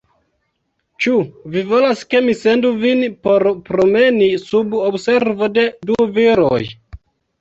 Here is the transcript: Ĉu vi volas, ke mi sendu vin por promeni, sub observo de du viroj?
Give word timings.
Ĉu 1.03 1.11
vi 1.55 1.61
volas, 1.71 2.01
ke 2.13 2.21
mi 2.29 2.35
sendu 2.39 2.71
vin 2.85 3.03
por 3.27 3.45
promeni, 3.67 4.31
sub 4.47 4.75
observo 4.91 5.51
de 5.59 5.67
du 5.91 5.99
viroj? 6.17 6.63